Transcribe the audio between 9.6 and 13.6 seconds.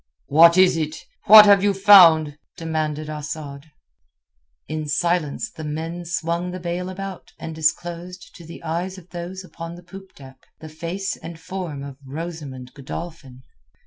the poop deck the face and form of Rosamund Godolphin.